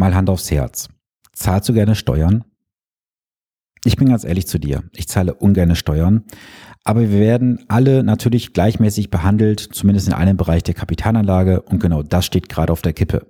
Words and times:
Mal 0.00 0.14
Hand 0.14 0.30
aufs 0.30 0.50
Herz. 0.50 0.88
Zahlst 1.34 1.68
du 1.68 1.74
gerne 1.74 1.94
Steuern? 1.94 2.44
Ich 3.84 3.96
bin 3.96 4.08
ganz 4.08 4.24
ehrlich 4.24 4.46
zu 4.46 4.58
dir. 4.58 4.82
Ich 4.94 5.08
zahle 5.08 5.34
ungerne 5.34 5.76
Steuern. 5.76 6.24
Aber 6.84 7.02
wir 7.02 7.20
werden 7.20 7.66
alle 7.68 8.02
natürlich 8.02 8.54
gleichmäßig 8.54 9.10
behandelt, 9.10 9.60
zumindest 9.60 10.08
in 10.08 10.14
einem 10.14 10.38
Bereich 10.38 10.62
der 10.62 10.72
Kapitalanlage. 10.72 11.60
Und 11.60 11.80
genau 11.80 12.02
das 12.02 12.24
steht 12.24 12.48
gerade 12.48 12.72
auf 12.72 12.80
der 12.80 12.94
Kippe. 12.94 13.26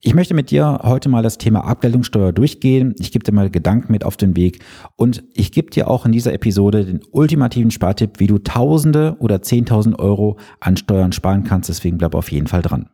Ich 0.00 0.14
möchte 0.14 0.32
mit 0.32 0.52
dir 0.52 0.78
heute 0.84 1.08
mal 1.08 1.24
das 1.24 1.38
Thema 1.38 1.64
Abgeltungssteuer 1.64 2.32
durchgehen. 2.32 2.94
Ich 3.00 3.10
gebe 3.10 3.24
dir 3.24 3.32
mal 3.32 3.50
Gedanken 3.50 3.90
mit 3.90 4.04
auf 4.04 4.16
den 4.16 4.36
Weg 4.36 4.62
und 4.94 5.24
ich 5.34 5.50
gebe 5.50 5.70
dir 5.70 5.88
auch 5.88 6.06
in 6.06 6.12
dieser 6.12 6.32
Episode 6.32 6.84
den 6.84 7.00
ultimativen 7.10 7.72
Spartipp, 7.72 8.20
wie 8.20 8.28
du 8.28 8.38
Tausende 8.38 9.16
oder 9.18 9.42
Zehntausend 9.42 9.98
Euro 9.98 10.38
an 10.60 10.76
Steuern 10.76 11.10
sparen 11.10 11.42
kannst. 11.42 11.68
Deswegen 11.68 11.98
bleib 11.98 12.14
auf 12.14 12.30
jeden 12.30 12.46
Fall 12.46 12.62
dran. 12.62 12.90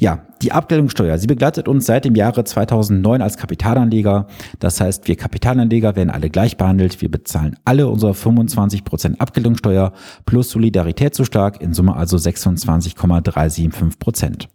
Ja, 0.00 0.26
die 0.40 0.52
Abgeltungssteuer, 0.52 1.18
sie 1.18 1.26
begleitet 1.26 1.68
uns 1.68 1.84
seit 1.84 2.06
dem 2.06 2.14
Jahre 2.14 2.42
2009 2.42 3.20
als 3.20 3.36
Kapitalanleger. 3.36 4.28
Das 4.58 4.80
heißt, 4.80 5.08
wir 5.08 5.16
Kapitalanleger 5.16 5.94
werden 5.94 6.08
alle 6.08 6.30
gleich 6.30 6.56
behandelt. 6.56 7.02
Wir 7.02 7.10
bezahlen 7.10 7.58
alle 7.66 7.86
unsere 7.86 8.12
25% 8.12 9.18
Abgeltungssteuer 9.18 9.92
plus 10.24 10.48
Solidaritätszuschlag, 10.48 11.60
in 11.60 11.74
Summe 11.74 11.96
also 11.96 12.16
26,375%. 12.16 14.46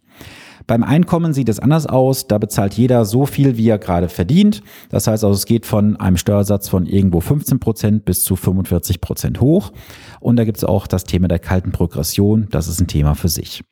Beim 0.66 0.82
Einkommen 0.82 1.32
sieht 1.32 1.48
es 1.48 1.60
anders 1.60 1.86
aus. 1.86 2.26
Da 2.26 2.38
bezahlt 2.38 2.74
jeder 2.74 3.04
so 3.04 3.24
viel, 3.24 3.56
wie 3.56 3.68
er 3.68 3.78
gerade 3.78 4.08
verdient. 4.08 4.64
Das 4.88 5.06
heißt 5.06 5.22
also, 5.22 5.36
es 5.36 5.46
geht 5.46 5.64
von 5.64 5.94
einem 6.00 6.16
Steuersatz 6.16 6.68
von 6.68 6.86
irgendwo 6.86 7.20
15 7.20 7.60
Prozent 7.60 8.04
bis 8.04 8.24
zu 8.24 8.34
45 8.34 9.00
Prozent 9.00 9.40
hoch. 9.40 9.70
Und 10.18 10.34
da 10.34 10.44
gibt 10.44 10.58
es 10.58 10.64
auch 10.64 10.88
das 10.88 11.04
Thema 11.04 11.28
der 11.28 11.38
kalten 11.38 11.70
Progression. 11.70 12.48
Das 12.50 12.66
ist 12.66 12.80
ein 12.80 12.88
Thema 12.88 13.14
für 13.14 13.28
sich. 13.28 13.62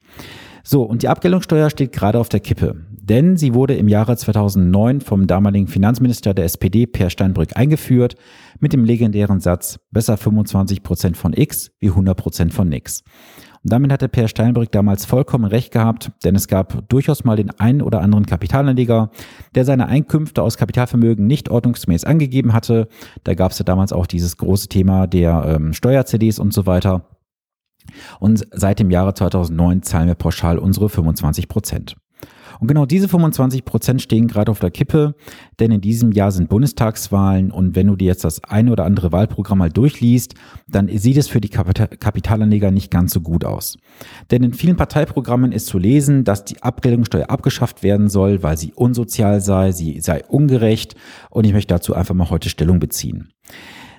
So, 0.67 0.83
und 0.83 1.03
die 1.03 1.09
Abgeltungssteuer 1.09 1.69
steht 1.69 1.93
gerade 1.93 2.19
auf 2.19 2.31
der 2.31 2.41
Kippe. 2.41 2.75
Denn 2.91 3.37
sie 3.37 3.53
wurde 3.53 3.75
im 3.75 3.87
Jahre 3.87 4.17
2009 4.17 5.03
vom 5.03 5.27
damaligen 5.27 5.69
Finanzminister 5.69 6.33
der 6.33 6.47
SPD, 6.47 6.87
Per 6.87 7.11
Steinbrück, 7.11 7.51
eingeführt 7.55 8.15
mit 8.61 8.73
dem 8.73 8.83
legendären 8.83 9.41
Satz, 9.41 9.79
besser 9.91 10.17
25 10.17 10.83
Prozent 10.83 11.19
von 11.19 11.35
X 11.35 11.71
wie 11.81 11.89
100 11.89 12.17
Prozent 12.17 12.55
von 12.55 12.67
nix. 12.67 13.03
Und 13.63 13.73
damit 13.73 13.93
hatte 13.93 14.09
Per 14.09 14.27
Steinbrück 14.27 14.73
damals 14.73 15.05
vollkommen 15.05 15.45
recht 15.45 15.71
gehabt, 15.71 16.13
denn 16.25 16.35
es 16.35 16.49
gab 16.49 16.89
durchaus 16.89 17.25
mal 17.25 17.37
den 17.37 17.51
einen 17.51 17.83
oder 17.83 18.01
anderen 18.01 18.25
Kapitalanleger, 18.25 19.11
der 19.55 19.67
seine 19.67 19.87
Einkünfte 19.87 20.43
aus 20.43 20.57
Kapitalvermögen 20.57 21.27
nicht 21.27 21.51
ordnungsgemäß 21.51 22.05
angegeben 22.05 22.55
hatte. 22.55 22.89
Da 23.23 23.35
gab 23.35 23.53
es 23.53 23.59
ja 23.59 23.67
damals 23.67 23.93
auch 23.93 24.07
dieses 24.07 24.39
große 24.39 24.69
Thema 24.69 25.07
der 25.07 25.45
ähm, 25.47 25.75
Steuer-CDs 25.75 26.39
und 26.39 26.55
so 26.55 26.65
weiter. 26.65 27.14
Und 28.21 28.47
seit 28.53 28.79
dem 28.79 28.91
Jahre 28.91 29.15
2009 29.15 29.83
zahlen 29.83 30.09
wir 30.09 30.15
pauschal 30.15 30.59
unsere 30.59 30.89
25 30.89 31.49
Prozent. 31.49 31.97
Und 32.61 32.69
genau 32.69 32.87
diese 32.87 33.09
25 33.09 33.65
Prozent 33.65 34.03
stehen 34.03 34.29
gerade 34.29 34.51
auf 34.51 34.61
der 34.61 34.71
Kippe, 34.71 35.15
denn 35.59 35.71
in 35.71 35.81
diesem 35.81 36.13
Jahr 36.13 36.33
sind 36.33 36.49
Bundestagswahlen 36.49 37.51
und 37.51 37.75
wenn 37.75 37.89
du 37.89 37.97
dir 37.97 38.07
jetzt 38.07 38.25
das 38.25 38.43
eine 38.45 38.73
oder 38.73 38.85
andere 38.85 39.13
Wahlprogramm 39.13 39.59
mal 39.59 39.71
durchliest, 39.71 40.35
dann 40.69 40.89
sieht 40.89 41.17
es 41.17 41.29
für 41.29 41.41
die 41.41 41.49
Kapitalanleger 41.49 42.71
nicht 42.71 42.91
ganz 42.91 43.13
so 43.13 43.21
gut 43.21 43.45
aus. 43.45 43.77
Denn 44.31 44.43
in 44.43 44.55
vielen 44.55 44.77
Parteiprogrammen 44.77 45.53
ist 45.53 45.67
zu 45.67 45.79
lesen, 45.79 46.25
dass 46.25 46.45
die 46.45 46.63
Abgeltungssteuer 46.63 47.31
abgeschafft 47.31 47.83
werden 47.83 48.09
soll, 48.09 48.43
weil 48.43 48.57
sie 48.57 48.73
unsozial 48.73 49.41
sei, 49.41 49.73
sie 49.73 50.01
sei 50.01 50.25
ungerecht 50.25 50.95
und 51.31 51.45
ich 51.45 51.53
möchte 51.53 51.75
dazu 51.75 51.95
einfach 51.95 52.15
mal 52.15 52.31
heute 52.31 52.49
Stellung 52.49 52.79
beziehen. 52.79 53.29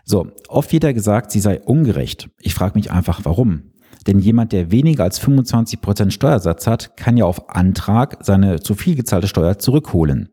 So, 0.06 0.28
oft 0.48 0.72
wird 0.72 0.84
ja 0.84 0.92
gesagt, 0.92 1.32
sie 1.32 1.40
sei 1.40 1.60
ungerecht. 1.62 2.30
Ich 2.40 2.54
frage 2.54 2.78
mich 2.78 2.92
einfach, 2.92 3.22
warum? 3.24 3.72
Denn 4.08 4.20
jemand, 4.20 4.52
der 4.52 4.72
weniger 4.72 5.04
als 5.04 5.20
25 5.20 5.82
Prozent 5.82 6.14
Steuersatz 6.14 6.68
hat, 6.68 6.96
kann 6.98 7.18
ja 7.18 7.26
auf 7.26 7.50
Antrag 7.50 8.18
seine 8.22 8.60
zu 8.60 8.76
viel 8.76 8.96
gezahlte 8.96 9.28
Steuer 9.28 9.58
zurückholen. 9.58 10.30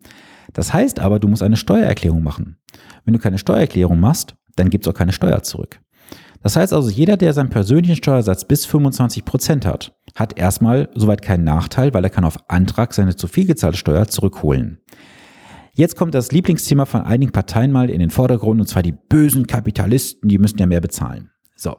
Das 0.53 0.73
heißt 0.73 1.01
aber, 1.01 1.19
du 1.19 1.29
musst 1.29 1.43
eine 1.43 1.57
Steuererklärung 1.57 2.23
machen. 2.23 2.59
Wenn 3.05 3.15
du 3.15 3.21
keine 3.21 3.39
Steuererklärung 3.39 3.99
machst, 3.99 4.35
dann 4.57 4.71
gibt's 4.71 4.89
auch 4.89 4.95
keine 4.95 5.13
Steuer 5.13 5.43
zurück. 5.43 5.81
Das 6.43 6.57
heißt 6.57 6.73
also, 6.73 6.91
jeder, 6.91 7.17
der 7.17 7.33
seinen 7.33 7.51
persönlichen 7.51 7.97
Steuersatz 7.97 8.45
bis 8.45 8.67
25 8.67 9.25
Prozent 9.25 9.65
hat, 9.65 9.95
hat 10.17 10.39
erstmal 10.39 10.89
soweit 10.95 11.23
keinen 11.23 11.45
Nachteil, 11.45 11.95
weil 11.95 12.05
er 12.05 12.11
kann 12.11 12.25
auf 12.25 12.37
Antrag 12.49 12.93
seine 12.95 13.15
zu 13.15 13.29
viel 13.29 13.47
gezahlte 13.47 13.79
Steuer 13.79 14.09
zurückholen. 14.09 14.81
Jetzt 15.75 15.97
kommt 15.97 16.15
das 16.15 16.33
Lieblingsthema 16.33 16.85
von 16.85 17.03
einigen 17.03 17.33
Parteien 17.33 17.73
mal 17.73 17.89
in 17.89 18.01
den 18.01 18.11
Vordergrund, 18.11 18.61
und 18.61 18.67
zwar 18.67 18.83
die 18.83 18.93
bösen 18.93 19.47
Kapitalisten, 19.47 20.29
die 20.29 20.39
müssen 20.39 20.59
ja 20.59 20.67
mehr 20.67 20.81
bezahlen. 20.83 21.31
So. 21.57 21.77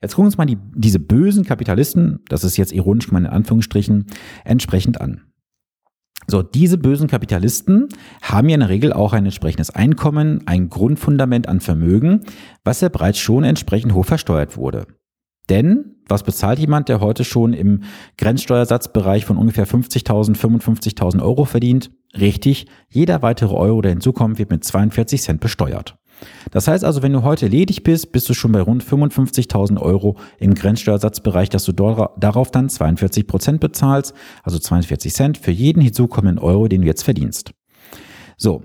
Jetzt 0.00 0.14
gucken 0.14 0.24
wir 0.24 0.28
uns 0.28 0.38
mal 0.38 0.46
die, 0.46 0.58
diese 0.74 1.00
bösen 1.00 1.44
Kapitalisten, 1.44 2.20
das 2.28 2.44
ist 2.44 2.56
jetzt 2.56 2.72
ironisch 2.72 3.08
gemeint 3.08 3.26
in 3.26 3.32
Anführungsstrichen, 3.32 4.06
entsprechend 4.44 5.00
an. 5.00 5.22
So, 6.30 6.42
diese 6.42 6.78
bösen 6.78 7.08
Kapitalisten 7.08 7.88
haben 8.22 8.48
ja 8.48 8.54
in 8.54 8.60
der 8.60 8.68
Regel 8.68 8.92
auch 8.92 9.12
ein 9.12 9.24
entsprechendes 9.24 9.70
Einkommen, 9.70 10.46
ein 10.46 10.68
Grundfundament 10.68 11.48
an 11.48 11.60
Vermögen, 11.60 12.20
was 12.64 12.80
ja 12.80 12.90
bereits 12.90 13.18
schon 13.18 13.44
entsprechend 13.44 13.94
hoch 13.94 14.04
versteuert 14.04 14.56
wurde. 14.56 14.86
Denn 15.48 15.96
was 16.06 16.22
bezahlt 16.22 16.58
jemand, 16.58 16.88
der 16.88 17.00
heute 17.00 17.24
schon 17.24 17.52
im 17.52 17.82
Grenzsteuersatzbereich 18.16 19.24
von 19.24 19.36
ungefähr 19.36 19.66
50.000, 19.66 20.36
55.000 20.36 21.22
Euro 21.22 21.44
verdient? 21.44 21.90
Richtig, 22.18 22.66
jeder 22.90 23.22
weitere 23.22 23.54
Euro, 23.54 23.82
der 23.82 23.92
hinzukommt, 23.92 24.38
wird 24.38 24.50
mit 24.50 24.64
42 24.64 25.22
Cent 25.22 25.40
besteuert. 25.40 25.97
Das 26.50 26.68
heißt 26.68 26.84
also, 26.84 27.02
wenn 27.02 27.12
du 27.12 27.22
heute 27.22 27.46
ledig 27.46 27.82
bist, 27.82 28.12
bist 28.12 28.28
du 28.28 28.34
schon 28.34 28.52
bei 28.52 28.60
rund 28.60 28.82
55.000 28.82 29.80
Euro 29.80 30.16
im 30.38 30.54
Grenzsteuersatzbereich, 30.54 31.48
dass 31.48 31.64
du 31.64 31.72
darauf 31.72 32.50
dann 32.50 32.68
42 32.68 33.26
Prozent 33.26 33.60
bezahlst, 33.60 34.14
also 34.42 34.58
42 34.58 35.12
Cent 35.12 35.38
für 35.38 35.50
jeden 35.50 35.80
hinzukommenden 35.82 36.38
Euro, 36.38 36.68
den 36.68 36.82
du 36.82 36.86
jetzt 36.86 37.02
verdienst. 37.02 37.52
So. 38.36 38.62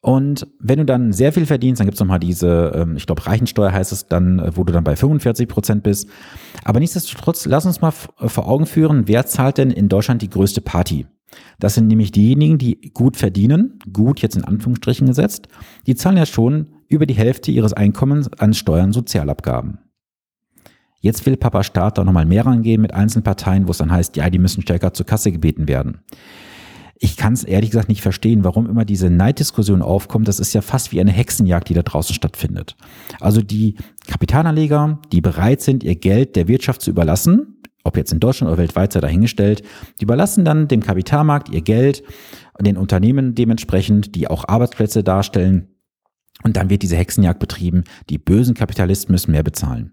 Und 0.00 0.46
wenn 0.60 0.78
du 0.78 0.84
dann 0.84 1.12
sehr 1.12 1.32
viel 1.32 1.44
verdienst, 1.44 1.80
dann 1.80 1.86
gibt's 1.86 1.98
nochmal 1.98 2.20
diese, 2.20 2.72
ähm, 2.74 2.96
ich 2.96 3.04
glaube, 3.04 3.26
Reichensteuer 3.26 3.72
heißt 3.72 3.90
es 3.90 4.06
dann, 4.06 4.38
äh, 4.38 4.56
wo 4.56 4.62
du 4.62 4.72
dann 4.72 4.84
bei 4.84 4.94
45 4.94 5.48
Prozent 5.48 5.82
bist. 5.82 6.08
Aber 6.62 6.78
nichtsdestotrotz, 6.78 7.46
lass 7.46 7.66
uns 7.66 7.80
mal 7.80 7.90
vor 7.90 8.48
Augen 8.48 8.66
führen, 8.66 9.08
wer 9.08 9.26
zahlt 9.26 9.58
denn 9.58 9.72
in 9.72 9.88
Deutschland 9.88 10.22
die 10.22 10.30
größte 10.30 10.60
Party? 10.60 11.06
Das 11.58 11.74
sind 11.74 11.88
nämlich 11.88 12.12
diejenigen, 12.12 12.58
die 12.58 12.92
gut 12.94 13.16
verdienen, 13.16 13.80
gut 13.92 14.20
jetzt 14.20 14.36
in 14.36 14.44
Anführungsstrichen 14.44 15.06
gesetzt, 15.06 15.48
die 15.86 15.94
zahlen 15.94 16.16
ja 16.16 16.26
schon 16.26 16.68
über 16.88 17.06
die 17.06 17.14
Hälfte 17.14 17.50
ihres 17.50 17.72
Einkommens 17.72 18.32
an 18.32 18.54
Steuern 18.54 18.92
Sozialabgaben. 18.92 19.78
Jetzt 21.00 21.26
will 21.26 21.36
Papa 21.36 21.62
Staat 21.62 21.98
da 21.98 22.04
nochmal 22.04 22.26
mehr 22.26 22.44
rangehen 22.44 22.82
mit 22.82 22.92
einzelnen 22.92 23.22
Parteien, 23.22 23.68
wo 23.68 23.70
es 23.70 23.78
dann 23.78 23.92
heißt, 23.92 24.16
ja, 24.16 24.28
die 24.30 24.38
müssen 24.38 24.62
stärker 24.62 24.92
zur 24.94 25.06
Kasse 25.06 25.30
gebeten 25.30 25.68
werden. 25.68 26.00
Ich 27.00 27.16
kann 27.16 27.32
es 27.32 27.44
ehrlich 27.44 27.70
gesagt 27.70 27.88
nicht 27.88 28.02
verstehen, 28.02 28.42
warum 28.42 28.68
immer 28.68 28.84
diese 28.84 29.08
Neiddiskussion 29.08 29.82
aufkommt. 29.82 30.26
Das 30.26 30.40
ist 30.40 30.52
ja 30.52 30.62
fast 30.62 30.90
wie 30.90 31.00
eine 31.00 31.12
Hexenjagd, 31.12 31.68
die 31.68 31.74
da 31.74 31.82
draußen 31.82 32.12
stattfindet. 32.12 32.74
Also 33.20 33.40
die 33.40 33.76
Kapitalanleger, 34.08 34.98
die 35.12 35.20
bereit 35.20 35.60
sind, 35.60 35.84
ihr 35.84 35.94
Geld 35.94 36.34
der 36.34 36.48
Wirtschaft 36.48 36.82
zu 36.82 36.90
überlassen, 36.90 37.62
ob 37.84 37.96
jetzt 37.96 38.12
in 38.12 38.18
Deutschland 38.18 38.50
oder 38.50 38.58
weltweit 38.58 38.92
sei 38.92 39.00
dahingestellt, 39.00 39.62
die 40.00 40.04
überlassen 40.04 40.44
dann 40.44 40.66
dem 40.66 40.82
Kapitalmarkt 40.82 41.48
ihr 41.50 41.62
Geld, 41.62 42.02
den 42.60 42.76
Unternehmen 42.76 43.36
dementsprechend, 43.36 44.16
die 44.16 44.26
auch 44.26 44.48
Arbeitsplätze 44.48 45.04
darstellen. 45.04 45.68
Und 46.42 46.56
dann 46.56 46.70
wird 46.70 46.82
diese 46.82 46.96
Hexenjagd 46.96 47.40
betrieben. 47.40 47.84
Die 48.10 48.18
bösen 48.18 48.54
Kapitalisten 48.54 49.12
müssen 49.12 49.32
mehr 49.32 49.42
bezahlen. 49.42 49.92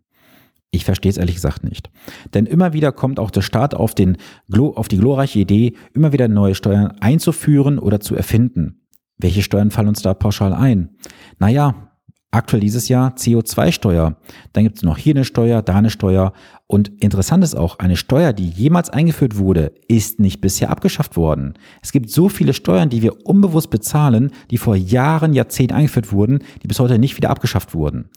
Ich 0.72 0.84
verstehe 0.86 1.10
es 1.10 1.18
ehrlich 1.18 1.36
gesagt 1.36 1.64
nicht. 1.64 1.90
Denn 2.34 2.46
immer 2.46 2.74
wieder 2.74 2.92
kommt 2.92 3.20
auch 3.20 3.32
der 3.32 3.42
Staat 3.42 3.74
auf, 3.74 3.96
den, 3.96 4.18
auf 4.52 4.88
die 4.88 4.98
glorreiche 4.98 5.40
Idee, 5.40 5.74
immer 5.94 6.12
wieder 6.12 6.28
neue 6.28 6.56
Steuern 6.56 6.92
einzuführen 7.00 7.80
oder 7.80 8.00
zu 8.00 8.16
erfinden. 8.16 8.82
Welche 9.18 9.42
Steuern 9.42 9.72
fallen 9.72 9.88
uns 9.88 10.02
da 10.02 10.14
pauschal 10.14 10.54
ein? 10.54 10.98
Naja, 11.40 11.95
Aktuell 12.36 12.60
dieses 12.60 12.90
Jahr 12.90 13.14
CO2-Steuer. 13.16 14.18
Dann 14.52 14.66
gibt 14.66 14.76
es 14.76 14.84
noch 14.84 14.98
hier 14.98 15.16
eine 15.16 15.24
Steuer, 15.24 15.62
da 15.62 15.76
eine 15.76 15.90
Steuer. 15.90 16.34
Und 16.68 16.92
interessant 17.02 17.46
ist 17.46 17.56
auch, 17.56 17.80
eine 17.80 17.96
Steuer, 17.96 18.34
die 18.34 18.50
jemals 18.50 18.90
eingeführt 18.90 19.38
wurde, 19.38 19.72
ist 19.88 20.20
nicht 20.20 20.42
bisher 20.42 20.70
abgeschafft 20.70 21.16
worden. 21.16 21.54
Es 21.82 21.94
gibt 21.94 22.10
so 22.10 22.28
viele 22.28 22.52
Steuern, 22.52 22.90
die 22.90 23.02
wir 23.02 23.26
unbewusst 23.26 23.70
bezahlen, 23.70 24.32
die 24.52 24.58
vor 24.58 24.76
Jahren, 24.76 25.32
Jahrzehnten 25.32 25.76
eingeführt 25.76 26.12
wurden, 26.12 26.40
die 26.62 26.68
bis 26.68 26.78
heute 26.82 27.00
nicht 27.00 27.16
wieder 27.16 27.30
abgeschafft 27.30 27.74
wurden. 27.74 28.10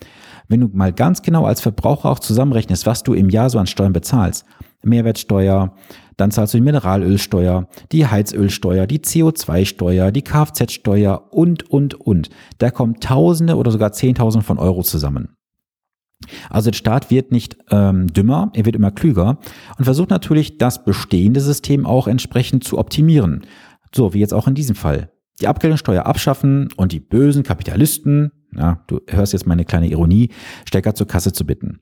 Wenn 0.49 0.63
du 0.63 0.71
mal 0.73 0.93
ganz 0.93 1.23
genau 1.23 1.45
als 1.45 1.61
Verbraucher 1.61 2.11
auch 2.11 2.19
zusammenrechnest, 2.19 2.87
was 2.87 3.05
du 3.05 3.15
im 3.15 3.31
Jahr 3.31 3.51
so 3.51 3.61
an 3.61 3.69
Steuern 3.69 3.93
bezahlst, 3.93 4.45
Mehrwertsteuer, 4.83 5.75
dann 6.17 6.31
zahlst 6.31 6.55
du 6.55 6.59
die 6.59 6.65
Mineralölsteuer, 6.65 7.69
die 7.93 8.07
Heizölsteuer, 8.07 8.87
die 8.87 8.99
CO2-Steuer, 8.99 10.11
die 10.11 10.23
Kfz-Steuer 10.23 11.33
und, 11.33 11.71
und, 11.71 11.95
und. 11.95 12.29
Da 12.59 12.71
kommen 12.71 13.01
Tausende 13.01 13.57
oder 13.57 13.71
sogar 13.71 13.93
Zehntausende 13.93 14.45
von 14.45 14.59
Euro 14.59 14.83
zusammen. 14.83 15.35
Also 16.51 16.71
der 16.71 16.77
Staat 16.77 17.11
wird 17.11 17.31
nicht 17.31 17.57
ähm, 17.71 18.09
dümmer, 18.09 18.51
er 18.55 18.67
wird 18.67 18.75
immer 18.75 18.91
klüger 18.91 19.39
und 19.79 19.85
versucht 19.85 20.11
natürlich, 20.11 20.59
das 20.59 20.85
bestehende 20.85 21.41
System 21.41 21.87
auch 21.87 22.09
entsprechend 22.09 22.65
zu 22.65 22.79
optimieren. 22.79 23.47
So 23.95 24.15
wie 24.15 24.19
jetzt 24.19 24.35
auch 24.35 24.49
in 24.49 24.55
diesem 24.55 24.75
Fall. 24.75 25.13
Die 25.41 25.47
Abgeltungssteuer 25.47 26.05
abschaffen 26.07 26.69
und 26.77 26.93
die 26.93 27.01
bösen 27.01 27.43
Kapitalisten, 27.43 28.33
ja, 28.57 28.83
du 28.87 29.01
hörst 29.09 29.33
jetzt 29.33 29.47
meine 29.47 29.65
kleine 29.65 29.89
Ironie, 29.89 30.31
stärker 30.67 30.95
zur 30.95 31.07
Kasse 31.07 31.33
zu 31.33 31.45
bitten. 31.45 31.81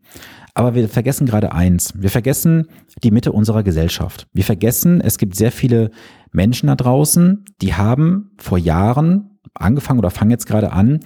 Aber 0.55 0.75
wir 0.75 0.89
vergessen 0.89 1.27
gerade 1.27 1.53
eins. 1.53 1.93
Wir 1.97 2.11
vergessen 2.11 2.67
die 3.03 3.11
Mitte 3.11 3.33
unserer 3.33 3.63
Gesellschaft. 3.63 4.27
Wir 4.33 4.45
vergessen, 4.45 5.01
es 5.01 5.19
gibt 5.19 5.37
sehr 5.37 5.53
viele 5.53 5.91
Menschen 6.33 6.67
da 6.67 6.75
draußen, 6.75 7.45
die 7.63 7.75
haben 7.75 8.33
vor 8.39 8.59
Jahren 8.59 9.39
angefangen 9.55 9.99
oder 10.01 10.11
fangen 10.11 10.31
jetzt 10.31 10.47
gerade 10.47 10.73
an, 10.73 11.01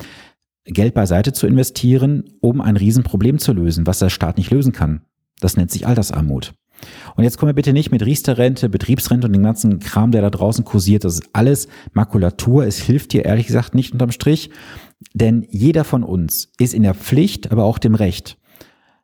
Geld 0.64 0.94
beiseite 0.94 1.32
zu 1.32 1.46
investieren, 1.46 2.24
um 2.40 2.60
ein 2.60 2.76
Riesenproblem 2.76 3.38
zu 3.38 3.52
lösen, 3.52 3.86
was 3.86 3.98
der 3.98 4.10
Staat 4.10 4.38
nicht 4.38 4.50
lösen 4.50 4.72
kann. 4.72 5.02
Das 5.40 5.56
nennt 5.56 5.70
sich 5.70 5.86
Altersarmut. 5.86 6.52
Und 7.16 7.24
jetzt 7.24 7.38
kommen 7.38 7.50
wir 7.50 7.54
bitte 7.54 7.72
nicht 7.72 7.90
mit 7.90 8.04
Riester-Rente, 8.04 8.68
Betriebsrente 8.68 9.26
und 9.26 9.32
dem 9.32 9.42
ganzen 9.42 9.78
Kram, 9.78 10.12
der 10.12 10.22
da 10.22 10.30
draußen 10.30 10.64
kursiert. 10.64 11.04
Das 11.04 11.14
ist 11.14 11.28
alles 11.32 11.68
Makulatur. 11.92 12.64
Es 12.66 12.78
hilft 12.78 13.12
dir 13.12 13.24
ehrlich 13.24 13.46
gesagt 13.46 13.74
nicht 13.74 13.92
unterm 13.92 14.10
Strich. 14.10 14.50
Denn 15.14 15.46
jeder 15.50 15.84
von 15.84 16.02
uns 16.02 16.52
ist 16.58 16.74
in 16.74 16.82
der 16.82 16.94
Pflicht, 16.94 17.50
aber 17.50 17.64
auch 17.64 17.78
dem 17.78 17.94
Recht, 17.94 18.38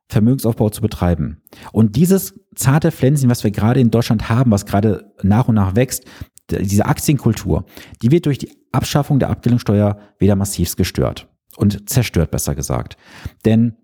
Vermögensaufbau 0.08 0.70
zu 0.70 0.82
betreiben. 0.82 1.42
Und 1.72 1.96
dieses 1.96 2.34
zarte 2.54 2.92
Pflänzchen, 2.92 3.30
was 3.30 3.44
wir 3.44 3.50
gerade 3.50 3.80
in 3.80 3.90
Deutschland 3.90 4.28
haben, 4.28 4.50
was 4.50 4.66
gerade 4.66 5.12
nach 5.22 5.48
und 5.48 5.54
nach 5.54 5.74
wächst, 5.74 6.04
diese 6.50 6.86
Aktienkultur, 6.86 7.64
die 8.02 8.10
wird 8.10 8.26
durch 8.26 8.38
die 8.38 8.52
Abschaffung 8.72 9.18
der 9.18 9.30
Abgeltungssteuer 9.30 9.98
wieder 10.18 10.36
massivst 10.36 10.76
gestört 10.76 11.28
und 11.56 11.88
zerstört, 11.88 12.30
besser 12.30 12.54
gesagt. 12.54 12.96
Denn 13.44 13.74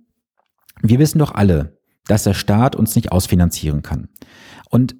wir 0.80 0.98
wissen 0.98 1.18
doch 1.18 1.32
alle, 1.32 1.78
dass 2.08 2.24
der 2.24 2.34
Staat 2.34 2.76
uns 2.76 2.94
nicht 2.96 3.12
ausfinanzieren 3.12 3.82
kann. 3.82 4.08
Und 4.70 4.94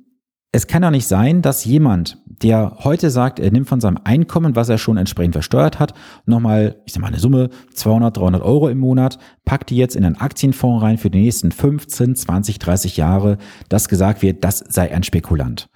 es 0.55 0.67
kann 0.67 0.83
doch 0.83 0.91
nicht 0.91 1.09
sein, 1.09 1.41
dass 1.41 1.65
jemand, 1.65 2.19
der 2.27 2.77
heute 2.81 3.09
sagt, 3.09 3.41
er 3.41 3.51
nimmt 3.51 3.69
von 3.69 3.81
seinem 3.81 3.99
Einkommen, 4.05 4.55
was 4.55 4.69
er 4.69 4.77
schon 4.77 4.99
entsprechend 4.99 5.35
versteuert 5.35 5.79
hat, 5.79 5.95
nochmal, 6.27 6.83
ich 6.85 6.93
sag 6.93 7.01
mal, 7.01 7.09
eine 7.09 7.19
Summe 7.19 7.49
200, 7.73 8.19
300 8.19 8.43
Euro 8.43 8.69
im 8.69 8.79
Monat, 8.79 9.19
packt 9.47 9.71
die 9.71 9.79
jetzt 9.79 9.97
in 9.97 10.05
einen 10.05 10.17
Aktienfonds 10.17 10.83
rein 10.83 10.99
für 10.99 11.09
die 11.09 11.23
nächsten 11.23 11.53
15, 11.53 12.17
20, 12.17 12.59
30 12.59 12.99
Jahre, 12.99 13.39
dass 13.71 13.89
gesagt 13.89 14.21
wird, 14.21 14.45
das 14.45 14.59
sei 14.59 14.93
ein 14.93 15.05
Spekulant. 15.05 15.71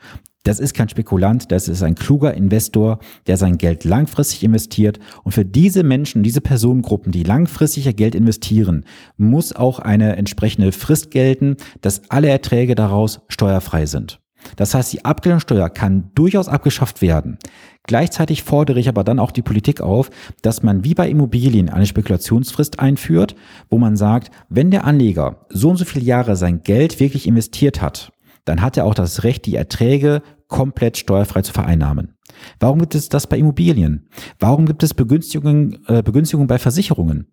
Das 0.47 0.61
ist 0.61 0.75
kein 0.75 0.89
Spekulant, 0.89 1.51
das 1.51 1.67
ist 1.67 1.83
ein 1.83 1.97
kluger 1.97 2.33
Investor, 2.35 3.01
der 3.27 3.37
sein 3.37 3.59
Geld 3.59 3.83
langfristig 3.83 4.45
investiert. 4.45 5.01
Und 5.25 5.33
für 5.33 5.45
diese 5.45 5.83
Menschen, 5.83 6.23
diese 6.23 6.41
Personengruppen, 6.41 7.11
die 7.11 7.25
langfristig 7.25 7.87
ihr 7.87 7.95
Geld 7.95 8.15
investieren, 8.15 8.85
muss 9.17 9.57
auch 9.57 9.81
eine 9.81 10.15
entsprechende 10.15 10.71
Frist 10.71 11.11
gelten, 11.11 11.57
dass 11.81 12.09
alle 12.11 12.29
Erträge 12.29 12.77
daraus 12.77 13.23
steuerfrei 13.27 13.87
sind. 13.87 14.21
Das 14.55 14.73
heißt, 14.73 14.93
die 14.93 15.05
Abgeltungssteuer 15.05 15.69
kann 15.69 16.13
durchaus 16.15 16.47
abgeschafft 16.47 17.03
werden. 17.03 17.39
Gleichzeitig 17.83 18.45
fordere 18.45 18.79
ich 18.79 18.89
aber 18.89 19.03
dann 19.03 19.19
auch 19.19 19.33
die 19.33 19.43
Politik 19.43 19.81
auf, 19.81 20.11
dass 20.43 20.63
man 20.63 20.85
wie 20.85 20.95
bei 20.95 21.09
Immobilien 21.09 21.71
eine 21.71 21.87
Spekulationsfrist 21.87 22.79
einführt, 22.79 23.35
wo 23.69 23.79
man 23.79 23.97
sagt, 23.97 24.31
wenn 24.49 24.71
der 24.71 24.85
Anleger 24.85 25.47
so 25.49 25.71
und 25.71 25.77
so 25.77 25.85
viele 25.85 26.05
Jahre 26.05 26.37
sein 26.37 26.63
Geld 26.63 27.01
wirklich 27.01 27.27
investiert 27.27 27.83
hat, 27.83 28.13
dann 28.47 28.63
hat 28.63 28.77
er 28.77 28.87
auch 28.87 28.95
das 28.95 29.25
Recht, 29.25 29.45
die 29.45 29.57
Erträge 29.57 30.23
komplett 30.49 30.97
steuerfrei 30.97 31.43
zu 31.43 31.53
vereinnahmen. 31.53 32.15
Warum 32.61 32.79
gibt 32.79 32.95
es 32.95 33.09
das 33.09 33.27
bei 33.27 33.39
Immobilien? 33.39 34.09
Warum 34.39 34.67
gibt 34.67 34.83
es 34.83 34.95
Begünstigungen, 34.95 35.85
äh, 35.89 36.03
Begünstigungen 36.03 36.47
bei 36.47 36.59
Versicherungen? 36.59 37.27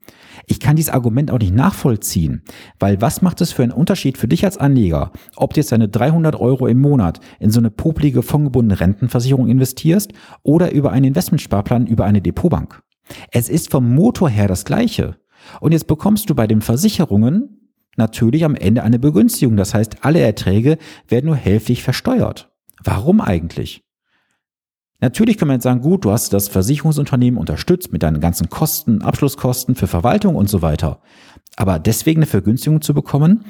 Ich 0.48 0.60
kann 0.60 0.76
dieses 0.76 0.94
Argument 0.94 1.30
auch 1.30 1.40
nicht 1.40 1.54
nachvollziehen, 1.54 2.44
weil 2.80 3.00
was 3.02 3.22
macht 3.22 3.42
es 3.42 3.52
für 3.52 3.64
einen 3.64 3.72
Unterschied 3.72 4.18
für 4.18 4.28
dich 4.28 4.44
als 4.44 4.58
Anleger, 4.58 5.12
ob 5.36 5.54
du 5.54 5.60
jetzt 5.60 5.72
deine 5.72 5.88
300 5.88 6.36
Euro 6.36 6.68
im 6.68 6.82
Monat 6.82 7.20
in 7.40 7.52
so 7.52 7.60
eine 7.60 7.70
poplige 7.70 8.24
fondgebundene 8.24 8.80
Rentenversicherung 8.80 9.48
investierst 9.48 10.12
oder 10.42 10.72
über 10.72 10.92
einen 10.92 11.06
Investmentsparplan 11.06 11.86
über 11.86 12.06
eine 12.06 12.22
Depotbank? 12.22 12.82
Es 13.32 13.50
ist 13.50 13.70
vom 13.70 13.94
Motor 13.94 14.30
her 14.30 14.48
das 14.48 14.66
gleiche. 14.66 15.18
Und 15.60 15.74
jetzt 15.74 15.88
bekommst 15.88 16.30
du 16.30 16.36
bei 16.36 16.48
den 16.48 16.62
Versicherungen 16.62 17.63
natürlich 17.96 18.46
am 18.46 18.56
Ende 18.56 18.84
eine 18.84 19.00
Begünstigung. 19.00 19.58
Das 19.58 19.74
heißt, 19.74 19.98
alle 20.02 20.20
Erträge 20.20 20.78
werden 21.08 21.28
nur 21.28 21.36
hälftig 21.36 21.84
versteuert. 21.84 22.52
Warum 22.84 23.22
eigentlich? 23.22 23.84
Natürlich 25.00 25.38
kann 25.38 25.50
man 25.50 25.56
jetzt 25.56 25.64
sagen, 25.64 25.82
gut, 25.82 26.06
du 26.06 26.12
hast 26.12 26.32
das 26.32 26.48
Versicherungsunternehmen 26.48 27.38
unterstützt 27.38 27.92
mit 27.92 28.04
deinen 28.04 28.22
ganzen 28.22 28.50
Kosten, 28.50 29.02
Abschlusskosten 29.02 29.76
für 29.76 29.88
Verwaltung 29.88 30.36
und 30.36 30.50
so 30.50 30.62
weiter. 30.62 31.02
Aber 31.58 31.78
deswegen 31.78 32.20
eine 32.20 32.26
Vergünstigung 32.26 32.82
zu 32.82 32.94
bekommen, 32.94 33.44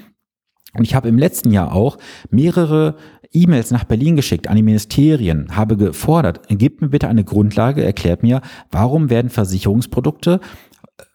und 0.75 0.83
ich 0.83 0.95
habe 0.95 1.07
im 1.07 1.19
letzten 1.19 1.51
Jahr 1.51 1.71
auch 1.71 1.99
mehrere 2.31 2.95
E-Mails 3.31 3.71
nach 3.71 3.83
Berlin 3.83 4.15
geschickt 4.15 4.47
an 4.47 4.55
die 4.55 4.63
Ministerien, 4.63 5.55
habe 5.55 5.77
gefordert, 5.77 6.47
gebt 6.49 6.81
mir 6.81 6.89
bitte 6.89 7.07
eine 7.07 7.23
Grundlage, 7.23 7.83
erklärt 7.83 8.23
mir, 8.23 8.41
warum 8.71 9.11
werden 9.11 9.29
Versicherungsprodukte 9.29 10.39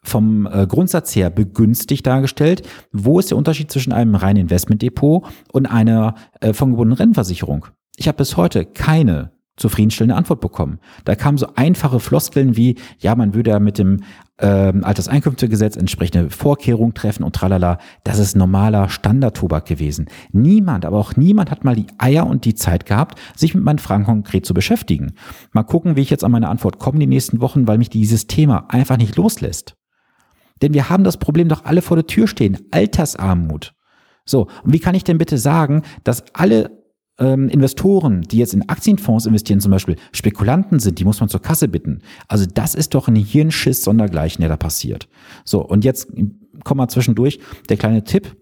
vom 0.03 0.47
äh, 0.47 0.67
Grundsatz 0.67 1.15
her 1.15 1.31
begünstigt 1.31 2.07
dargestellt. 2.07 2.63
Wo 2.93 3.19
ist 3.19 3.31
der 3.31 3.39
Unterschied 3.39 3.71
zwischen 3.71 3.93
einem 3.93 4.15
reinen 4.15 4.41
Investmentdepot 4.41 5.25
und 5.53 5.67
einer 5.67 6.15
äh, 6.41 6.53
von 6.53 6.75
Rentenversicherung? 6.93 7.67
Ich 7.97 8.09
habe 8.09 8.19
bis 8.19 8.37
heute 8.37 8.65
keine 8.65 9.33
zufriedenstellende 9.59 10.17
Antwort 10.17 10.41
bekommen. 10.41 10.79
Da 11.05 11.15
kamen 11.15 11.39
so 11.39 11.49
einfache 11.55 12.01
Floskeln 12.01 12.57
wie, 12.57 12.77
ja, 12.99 13.15
man 13.15 13.35
würde 13.35 13.51
ja 13.51 13.59
mit 13.59 13.79
dem 13.79 14.05
ähm, 14.39 14.85
Alterseinkünftegesetz 14.85 15.77
entsprechende 15.77 16.31
Vorkehrungen 16.31 16.95
treffen 16.95 17.25
und 17.25 17.35
tralala. 17.35 17.79
Das 18.05 18.19
ist 18.19 18.37
normaler 18.37 18.89
Standardtobak 18.89 19.67
gewesen. 19.67 20.07
Niemand, 20.33 20.85
aber 20.85 20.99
auch 20.99 21.17
niemand 21.17 21.51
hat 21.51 21.65
mal 21.65 21.75
die 21.75 21.89
Eier 21.99 22.27
und 22.27 22.45
die 22.45 22.55
Zeit 22.55 22.87
gehabt, 22.87 23.19
sich 23.37 23.55
mit 23.55 23.65
meinen 23.65 23.79
Fragen 23.79 24.05
konkret 24.05 24.47
zu 24.47 24.55
beschäftigen. 24.55 25.15
Mal 25.53 25.65
gucken, 25.65 25.97
wie 25.97 26.03
ich 26.03 26.11
jetzt 26.11 26.25
an 26.25 26.33
meine 26.33 26.49
Antwort 26.49 26.79
komme 26.79 26.99
die 26.99 27.07
nächsten 27.07 27.41
Wochen, 27.41 27.67
weil 27.67 27.79
mich 27.79 27.91
dieses 27.91 28.27
Thema 28.27 28.67
einfach 28.69 28.97
nicht 28.97 29.17
loslässt. 29.17 29.75
Denn 30.63 30.75
wir 30.75 30.89
haben 30.89 31.05
das 31.05 31.19
Problem 31.19 31.49
doch 31.49 31.65
alle 31.65 31.83
vor 31.83 31.97
der 31.97 32.07
Tür 32.07 32.27
stehen. 32.27 32.59
Altersarmut. 32.71 33.75
So, 34.25 34.49
und 34.63 34.73
wie 34.73 34.81
kann 34.81 34.95
ich 34.95 35.05
denn 35.05 35.19
bitte 35.19 35.39
sagen, 35.39 35.83
dass 36.05 36.25
alle 36.35 36.78
ähm, 37.19 37.49
Investoren, 37.49 38.23
die 38.23 38.39
jetzt 38.39 38.55
in 38.55 38.69
Aktienfonds 38.69 39.27
investieren, 39.27 39.61
zum 39.61 39.73
Beispiel 39.73 39.97
Spekulanten 40.13 40.79
sind, 40.79 40.99
die 40.99 41.05
muss 41.05 41.21
man 41.21 41.29
zur 41.29 41.43
Kasse 41.43 41.69
bitten. 41.69 42.03
Also 42.29 42.47
das 42.53 42.75
ist 42.75 42.95
doch 42.95 43.09
ein 43.09 43.17
Hirnschiss 43.17 43.83
sondergleichen, 43.83 44.41
der 44.41 44.49
da 44.49 44.57
passiert. 44.57 45.09
So, 45.45 45.65
und 45.65 45.85
jetzt 45.85 46.13
komm 46.65 46.79
mal 46.79 46.89
zwischendurch 46.89 47.41
der 47.69 47.77
kleine 47.77 48.05
Tipp. 48.05 48.37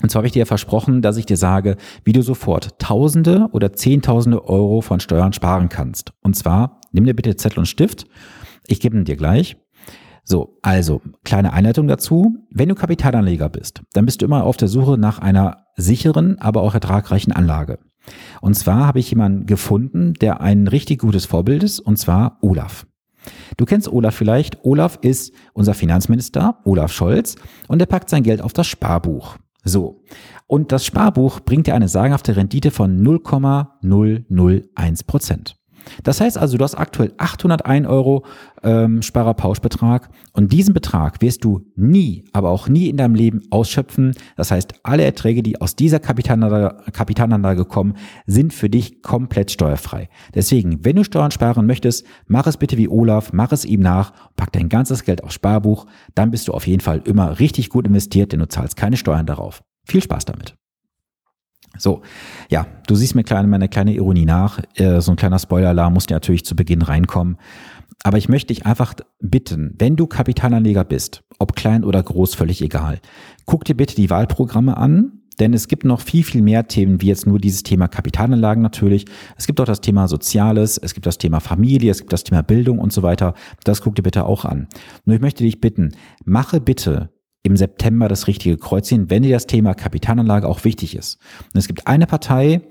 Und 0.00 0.10
zwar 0.10 0.20
habe 0.20 0.28
ich 0.28 0.32
dir 0.32 0.46
versprochen, 0.46 1.02
dass 1.02 1.16
ich 1.16 1.26
dir 1.26 1.36
sage, 1.36 1.76
wie 2.04 2.12
du 2.12 2.22
sofort 2.22 2.78
Tausende 2.78 3.48
oder 3.50 3.72
Zehntausende 3.72 4.44
Euro 4.44 4.80
von 4.80 5.00
Steuern 5.00 5.32
sparen 5.32 5.68
kannst. 5.68 6.12
Und 6.22 6.36
zwar, 6.36 6.80
nimm 6.92 7.04
dir 7.04 7.14
bitte 7.14 7.34
Zettel 7.34 7.58
und 7.58 7.66
Stift. 7.66 8.06
Ich 8.68 8.78
gebe 8.78 8.96
ihn 8.96 9.04
dir 9.04 9.16
gleich. 9.16 9.56
So, 10.22 10.58
also 10.62 11.00
kleine 11.24 11.52
Einleitung 11.52 11.88
dazu. 11.88 12.36
Wenn 12.50 12.68
du 12.68 12.74
Kapitalanleger 12.74 13.48
bist, 13.48 13.82
dann 13.94 14.04
bist 14.04 14.20
du 14.20 14.26
immer 14.26 14.44
auf 14.44 14.56
der 14.56 14.68
Suche 14.68 14.98
nach 14.98 15.18
einer 15.18 15.64
sicheren, 15.74 16.38
aber 16.38 16.60
auch 16.62 16.74
ertragreichen 16.74 17.32
Anlage. 17.32 17.78
Und 18.40 18.54
zwar 18.54 18.86
habe 18.86 18.98
ich 18.98 19.10
jemanden 19.10 19.46
gefunden, 19.46 20.14
der 20.14 20.40
ein 20.40 20.68
richtig 20.68 21.00
gutes 21.00 21.26
Vorbild 21.26 21.62
ist, 21.62 21.80
und 21.80 21.98
zwar 21.98 22.38
Olaf. 22.40 22.86
Du 23.56 23.64
kennst 23.64 23.88
Olaf 23.88 24.14
vielleicht. 24.14 24.64
Olaf 24.64 24.98
ist 25.02 25.32
unser 25.52 25.74
Finanzminister, 25.74 26.60
Olaf 26.64 26.92
Scholz, 26.92 27.36
und 27.66 27.80
er 27.80 27.86
packt 27.86 28.10
sein 28.10 28.22
Geld 28.22 28.40
auf 28.40 28.52
das 28.52 28.66
Sparbuch. 28.66 29.36
So. 29.64 30.04
Und 30.46 30.72
das 30.72 30.86
Sparbuch 30.86 31.40
bringt 31.40 31.66
dir 31.66 31.74
eine 31.74 31.88
sagenhafte 31.88 32.36
Rendite 32.36 32.70
von 32.70 33.02
0,001 33.02 35.04
Prozent. 35.04 35.57
Das 36.02 36.20
heißt 36.20 36.38
also, 36.38 36.58
du 36.58 36.64
hast 36.64 36.74
aktuell 36.74 37.12
801 37.18 37.86
Euro 37.86 38.24
ähm, 38.62 39.02
Sparerpauschbetrag 39.02 40.08
und 40.32 40.52
diesen 40.52 40.74
Betrag 40.74 41.20
wirst 41.20 41.44
du 41.44 41.66
nie, 41.76 42.24
aber 42.32 42.50
auch 42.50 42.68
nie 42.68 42.88
in 42.88 42.96
deinem 42.96 43.14
Leben 43.14 43.42
ausschöpfen. 43.50 44.14
Das 44.36 44.50
heißt, 44.50 44.74
alle 44.82 45.04
Erträge, 45.04 45.42
die 45.42 45.60
aus 45.60 45.76
dieser 45.76 46.00
Kapitalanlage, 46.00 47.64
kommen, 47.64 47.94
sind 48.26 48.52
für 48.52 48.68
dich 48.70 49.02
komplett 49.02 49.50
steuerfrei. 49.50 50.08
Deswegen, 50.34 50.84
wenn 50.84 50.96
du 50.96 51.04
Steuern 51.04 51.30
sparen 51.30 51.66
möchtest, 51.66 52.06
mach 52.26 52.46
es 52.46 52.56
bitte 52.56 52.76
wie 52.76 52.88
Olaf, 52.88 53.32
mach 53.32 53.52
es 53.52 53.64
ihm 53.64 53.80
nach, 53.80 54.12
pack 54.36 54.52
dein 54.52 54.68
ganzes 54.68 55.04
Geld 55.04 55.24
aufs 55.24 55.34
Sparbuch, 55.34 55.86
dann 56.14 56.30
bist 56.30 56.48
du 56.48 56.52
auf 56.52 56.66
jeden 56.66 56.80
Fall 56.80 57.02
immer 57.04 57.38
richtig 57.40 57.70
gut 57.70 57.86
investiert, 57.86 58.32
denn 58.32 58.40
du 58.40 58.48
zahlst 58.48 58.76
keine 58.76 58.96
Steuern 58.96 59.26
darauf. 59.26 59.62
Viel 59.86 60.02
Spaß 60.02 60.24
damit. 60.26 60.54
So, 61.78 62.02
ja, 62.50 62.66
du 62.86 62.94
siehst 62.94 63.14
mir 63.14 63.24
kleine, 63.24 63.48
meine 63.48 63.68
kleine 63.68 63.92
Ironie 63.92 64.26
nach. 64.26 64.60
Äh, 64.74 65.00
so 65.00 65.12
ein 65.12 65.16
kleiner 65.16 65.38
Spoiler-Alarm 65.38 65.94
muss 65.94 66.08
natürlich 66.08 66.44
zu 66.44 66.56
Beginn 66.56 66.82
reinkommen. 66.82 67.38
Aber 68.04 68.18
ich 68.18 68.28
möchte 68.28 68.54
dich 68.54 68.66
einfach 68.66 68.94
bitten, 69.20 69.74
wenn 69.78 69.96
du 69.96 70.06
Kapitalanleger 70.06 70.84
bist, 70.84 71.24
ob 71.38 71.56
klein 71.56 71.84
oder 71.84 72.02
groß, 72.02 72.34
völlig 72.34 72.62
egal, 72.62 73.00
guck 73.44 73.64
dir 73.64 73.76
bitte 73.76 73.96
die 73.96 74.10
Wahlprogramme 74.10 74.76
an, 74.76 75.18
denn 75.40 75.54
es 75.54 75.68
gibt 75.68 75.84
noch 75.84 76.00
viel, 76.00 76.24
viel 76.24 76.42
mehr 76.42 76.66
Themen, 76.66 77.00
wie 77.00 77.06
jetzt 77.06 77.26
nur 77.26 77.38
dieses 77.38 77.62
Thema 77.62 77.88
Kapitalanlagen 77.88 78.62
natürlich. 78.62 79.04
Es 79.36 79.46
gibt 79.46 79.60
auch 79.60 79.66
das 79.66 79.80
Thema 79.80 80.08
Soziales, 80.08 80.78
es 80.78 80.94
gibt 80.94 81.06
das 81.06 81.18
Thema 81.18 81.40
Familie, 81.40 81.90
es 81.90 81.98
gibt 81.98 82.12
das 82.12 82.24
Thema 82.24 82.42
Bildung 82.42 82.78
und 82.78 82.92
so 82.92 83.02
weiter. 83.02 83.34
Das 83.64 83.80
guck 83.80 83.94
dir 83.94 84.02
bitte 84.02 84.24
auch 84.24 84.44
an. 84.44 84.68
Nur 85.04 85.14
ich 85.14 85.22
möchte 85.22 85.44
dich 85.44 85.60
bitten, 85.60 85.92
mache 86.24 86.60
bitte 86.60 87.10
im 87.42 87.56
September 87.56 88.08
das 88.08 88.26
richtige 88.26 88.56
Kreuzchen, 88.56 89.10
wenn 89.10 89.22
dir 89.22 89.32
das 89.32 89.46
Thema 89.46 89.74
Kapitalanlage 89.74 90.48
auch 90.48 90.64
wichtig 90.64 90.96
ist. 90.96 91.18
Und 91.54 91.58
es 91.58 91.66
gibt 91.66 91.86
eine 91.86 92.06
Partei, 92.06 92.62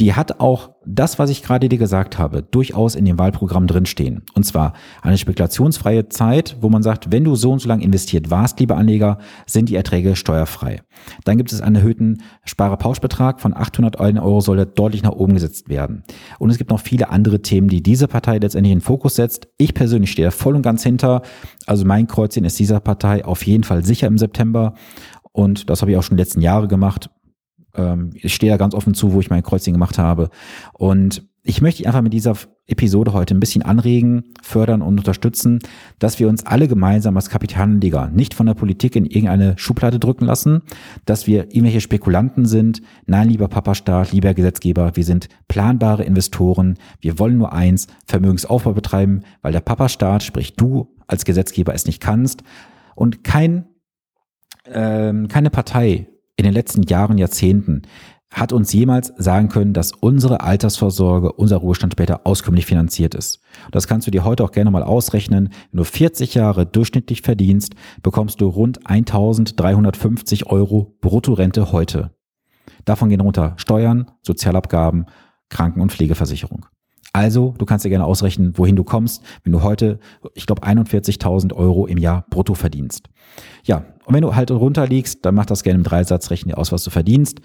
die 0.00 0.14
hat 0.14 0.40
auch 0.40 0.70
das, 0.84 1.18
was 1.18 1.30
ich 1.30 1.42
gerade 1.42 1.68
dir 1.68 1.78
gesagt 1.78 2.18
habe, 2.18 2.42
durchaus 2.42 2.94
in 2.94 3.04
dem 3.04 3.18
Wahlprogramm 3.18 3.66
drinstehen. 3.66 4.22
Und 4.34 4.44
zwar 4.44 4.72
eine 5.02 5.18
spekulationsfreie 5.18 6.08
Zeit, 6.08 6.56
wo 6.60 6.70
man 6.70 6.82
sagt, 6.82 7.12
wenn 7.12 7.24
du 7.24 7.36
so 7.36 7.52
und 7.52 7.60
so 7.60 7.68
lange 7.68 7.84
investiert 7.84 8.30
warst, 8.30 8.58
lieber 8.58 8.76
Anleger, 8.76 9.18
sind 9.46 9.68
die 9.68 9.76
Erträge 9.76 10.16
steuerfrei. 10.16 10.80
Dann 11.24 11.36
gibt 11.36 11.52
es 11.52 11.60
einen 11.60 11.76
erhöhten 11.76 12.22
Sparerpauschbetrag 12.44 13.40
von 13.40 13.54
800 13.54 14.00
Euro, 14.00 14.40
soll 14.40 14.58
er 14.58 14.66
deutlich 14.66 15.02
nach 15.02 15.12
oben 15.12 15.34
gesetzt 15.34 15.68
werden. 15.68 16.04
Und 16.38 16.50
es 16.50 16.58
gibt 16.58 16.70
noch 16.70 16.80
viele 16.80 17.10
andere 17.10 17.42
Themen, 17.42 17.68
die 17.68 17.82
diese 17.82 18.08
Partei 18.08 18.38
letztendlich 18.38 18.72
in 18.72 18.78
den 18.78 18.84
Fokus 18.84 19.14
setzt. 19.16 19.48
Ich 19.58 19.74
persönlich 19.74 20.10
stehe 20.10 20.28
da 20.28 20.32
voll 20.32 20.56
und 20.56 20.62
ganz 20.62 20.82
hinter. 20.82 21.22
Also 21.66 21.84
mein 21.84 22.06
Kreuzchen 22.06 22.44
ist 22.44 22.58
dieser 22.58 22.80
Partei 22.80 23.24
auf 23.24 23.46
jeden 23.46 23.64
Fall 23.64 23.84
sicher 23.84 24.06
im 24.06 24.18
September. 24.18 24.74
Und 25.32 25.70
das 25.70 25.80
habe 25.80 25.92
ich 25.92 25.96
auch 25.96 26.02
schon 26.02 26.16
die 26.16 26.22
letzten 26.22 26.40
Jahre 26.40 26.66
gemacht. 26.66 27.10
Ähm, 27.74 28.10
ich 28.14 28.34
stehe 28.34 28.52
da 28.52 28.56
ganz 28.56 28.74
offen 28.74 28.94
zu, 28.94 29.12
wo 29.12 29.20
ich 29.20 29.30
mein 29.30 29.42
Kreuzchen 29.42 29.72
gemacht 29.72 29.98
habe. 29.98 30.30
Und 30.72 31.26
ich 31.44 31.60
möchte 31.60 31.84
einfach 31.86 32.02
mit 32.02 32.12
dieser 32.12 32.36
Episode 32.66 33.12
heute 33.12 33.34
ein 33.34 33.40
bisschen 33.40 33.62
anregen, 33.62 34.34
fördern 34.42 34.80
und 34.80 34.98
unterstützen, 34.98 35.58
dass 35.98 36.20
wir 36.20 36.28
uns 36.28 36.46
alle 36.46 36.68
gemeinsam 36.68 37.16
als 37.16 37.28
Kapitalanleger 37.30 38.10
nicht 38.10 38.34
von 38.34 38.46
der 38.46 38.54
Politik 38.54 38.94
in 38.94 39.06
irgendeine 39.06 39.54
Schublade 39.58 39.98
drücken 39.98 40.24
lassen, 40.24 40.62
dass 41.04 41.26
wir 41.26 41.46
irgendwelche 41.46 41.80
Spekulanten 41.80 42.46
sind. 42.46 42.82
Nein, 43.06 43.28
lieber 43.28 43.48
Papa-Staat, 43.48 44.12
lieber 44.12 44.34
Gesetzgeber, 44.34 44.94
wir 44.94 45.04
sind 45.04 45.28
planbare 45.48 46.04
Investoren. 46.04 46.78
Wir 47.00 47.18
wollen 47.18 47.38
nur 47.38 47.52
eins, 47.52 47.88
Vermögensaufbau 48.06 48.72
betreiben, 48.72 49.22
weil 49.42 49.52
der 49.52 49.60
Papa-Staat, 49.60 50.22
sprich 50.22 50.54
du 50.54 50.94
als 51.08 51.24
Gesetzgeber 51.24 51.74
es 51.74 51.86
nicht 51.86 52.00
kannst 52.00 52.44
und 52.94 53.24
kein, 53.24 53.66
ähm, 54.66 55.26
keine 55.26 55.50
Partei 55.50 56.06
in 56.42 56.44
den 56.44 56.54
letzten 56.54 56.82
Jahren, 56.82 57.18
Jahrzehnten 57.18 57.82
hat 58.32 58.52
uns 58.52 58.72
jemals 58.72 59.12
sagen 59.16 59.48
können, 59.48 59.74
dass 59.74 59.92
unsere 59.92 60.40
Altersvorsorge, 60.40 61.32
unser 61.32 61.58
Ruhestand 61.58 61.92
später 61.92 62.26
auskömmlich 62.26 62.66
finanziert 62.66 63.14
ist. 63.14 63.40
Das 63.70 63.86
kannst 63.86 64.06
du 64.06 64.10
dir 64.10 64.24
heute 64.24 64.42
auch 64.42 64.52
gerne 64.52 64.70
mal 64.70 64.82
ausrechnen. 64.82 65.50
Wenn 65.70 65.78
du 65.78 65.84
40 65.84 66.34
Jahre 66.34 66.66
durchschnittlich 66.66 67.22
verdienst, 67.22 67.74
bekommst 68.02 68.40
du 68.40 68.46
rund 68.46 68.86
1350 68.86 70.46
Euro 70.46 70.96
Bruttorente 71.00 71.72
heute. 71.72 72.10
Davon 72.84 73.10
gehen 73.10 73.20
runter 73.20 73.54
Steuern, 73.58 74.10
Sozialabgaben, 74.22 75.06
Kranken- 75.50 75.80
und 75.80 75.92
Pflegeversicherung. 75.92 76.66
Also, 77.12 77.54
du 77.58 77.66
kannst 77.66 77.84
dir 77.84 77.90
gerne 77.90 78.06
ausrechnen, 78.06 78.56
wohin 78.56 78.74
du 78.74 78.84
kommst, 78.84 79.22
wenn 79.44 79.52
du 79.52 79.62
heute, 79.62 79.98
ich 80.34 80.46
glaube, 80.46 80.62
41.000 80.62 81.52
Euro 81.52 81.86
im 81.86 81.98
Jahr 81.98 82.24
brutto 82.30 82.54
verdienst. 82.54 83.10
Ja, 83.64 83.84
und 84.06 84.14
wenn 84.14 84.22
du 84.22 84.34
halt 84.34 84.50
runterliegst, 84.50 85.24
dann 85.24 85.34
mach 85.34 85.46
das 85.46 85.62
gerne 85.62 85.78
im 85.78 85.84
Dreisatz, 85.84 86.30
rechne 86.30 86.52
dir 86.52 86.58
aus, 86.58 86.72
was 86.72 86.84
du 86.84 86.90
verdienst. 86.90 87.40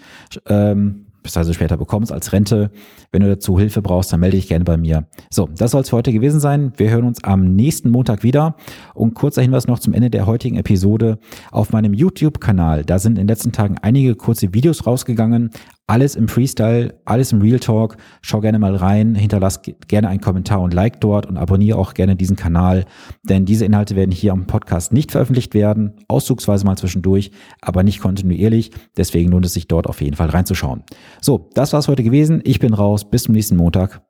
Ähm, 0.48 1.08
also 1.36 1.52
später 1.52 1.76
bekommst 1.76 2.14
als 2.14 2.32
Rente. 2.32 2.72
Wenn 3.12 3.22
du 3.22 3.28
dazu 3.28 3.60
Hilfe 3.60 3.82
brauchst, 3.82 4.14
dann 4.14 4.22
melde 4.22 4.38
dich 4.38 4.48
gerne 4.48 4.64
bei 4.64 4.78
mir. 4.78 5.08
So, 5.30 5.50
das 5.54 5.72
soll 5.72 5.82
es 5.82 5.90
für 5.90 5.98
heute 5.98 6.14
gewesen 6.14 6.40
sein. 6.40 6.72
Wir 6.78 6.90
hören 6.90 7.04
uns 7.04 7.24
am 7.24 7.56
nächsten 7.56 7.90
Montag 7.90 8.24
wieder. 8.24 8.56
Und 8.94 9.14
kurzer 9.14 9.42
Hinweis 9.42 9.68
noch 9.68 9.80
zum 9.80 9.94
Ende 9.94 10.10
der 10.10 10.26
heutigen 10.26 10.56
Episode. 10.56 11.20
Auf 11.52 11.72
meinem 11.72 11.94
YouTube-Kanal, 11.94 12.86
da 12.86 13.00
sind 13.00 13.14
in 13.14 13.24
den 13.24 13.28
letzten 13.28 13.52
Tagen 13.52 13.78
einige 13.82 14.16
kurze 14.16 14.54
Videos 14.54 14.86
rausgegangen. 14.88 15.52
Alles 15.90 16.18
im 16.18 16.28
Freestyle, 16.28 16.94
alles 17.06 17.32
im 17.32 17.42
Real 17.42 17.60
Talk. 17.60 17.96
Schau 18.22 18.42
gerne 18.42 18.60
mal 18.60 18.76
rein, 18.76 19.16
hinterlass 19.16 19.62
gerne 19.88 20.10
einen 20.10 20.20
Kommentar 20.20 20.60
und 20.60 20.74
Like 20.74 21.00
dort 21.00 21.26
und 21.26 21.38
abonniere 21.38 21.78
auch 21.78 21.94
gerne 21.94 22.18
diesen 22.18 22.36
Kanal, 22.36 22.84
denn 23.24 23.46
diese 23.46 23.64
Inhalte 23.64 23.96
werden 23.96 24.12
hier 24.12 24.34
am 24.34 24.48
Podcast 24.48 24.92
nicht 24.92 25.14
veröffentlicht 25.14 25.54
werden, 25.54 25.94
auszugsweise 26.10 26.66
mal 26.66 26.78
zwischendurch, 26.78 27.32
aber 27.62 27.84
nicht 27.84 28.02
kontinuierlich. 28.02 28.72
Deswegen 28.98 29.32
lohnt 29.32 29.46
es 29.46 29.54
sich 29.54 29.70
dort 29.70 29.88
auf 29.88 30.02
jeden 30.02 30.18
Fall 30.18 30.30
reinzuschauen. 30.30 30.84
So, 31.22 31.50
das 31.54 31.72
war's 31.72 31.88
heute 31.88 32.04
gewesen. 32.04 32.42
Ich 32.44 32.60
bin 32.60 32.74
raus. 32.74 33.10
Bis 33.10 33.24
zum 33.24 33.34
nächsten 33.34 33.56
Montag. 33.56 34.07